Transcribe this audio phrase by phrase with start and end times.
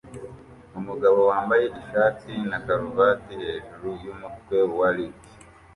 [0.79, 5.29] Umugabo wambaye ishati na karuvati hejuru yumutwe wa lift